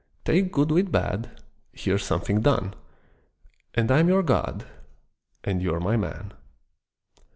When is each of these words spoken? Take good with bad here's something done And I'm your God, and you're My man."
Take 0.25 0.51
good 0.51 0.71
with 0.71 0.91
bad 0.91 1.29
here's 1.73 2.03
something 2.03 2.41
done 2.41 2.73
And 3.75 3.91
I'm 3.91 4.07
your 4.09 4.23
God, 4.23 4.65
and 5.43 5.61
you're 5.61 5.79
My 5.79 5.95
man." 5.95 6.33